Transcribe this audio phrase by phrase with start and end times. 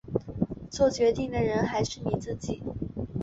[0.71, 2.63] 作决定的人还是你自己